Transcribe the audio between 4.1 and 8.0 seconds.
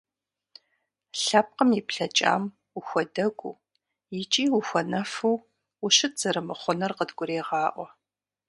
икӀи ухуэнэфу ущыт зэрымыхъунур къыдгурегъаӀуэ.